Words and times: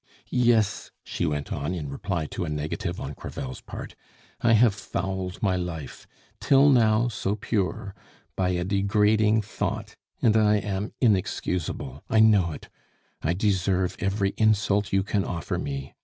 "Yes," 0.31 0.89
she 1.03 1.27
went 1.27 1.53
on, 1.53 1.75
in 1.75 1.87
reply 1.87 2.25
to 2.31 2.43
a 2.43 2.49
negative 2.49 2.99
on 2.99 3.13
Crevel's 3.13 3.61
part, 3.61 3.93
"I 4.41 4.53
have 4.53 4.73
fouled 4.73 5.43
my 5.43 5.55
life, 5.55 6.07
till 6.39 6.69
now 6.69 7.07
so 7.07 7.35
pure, 7.35 7.93
by 8.35 8.49
a 8.49 8.63
degrading 8.63 9.43
thought; 9.43 9.95
and 10.19 10.35
I 10.35 10.55
am 10.55 10.91
inexcusable! 11.01 12.03
I 12.09 12.19
know 12.19 12.51
it! 12.51 12.67
I 13.21 13.33
deserve 13.35 13.95
every 13.99 14.33
insult 14.37 14.91
you 14.91 15.03
can 15.03 15.23
offer 15.23 15.59
me! 15.59 15.93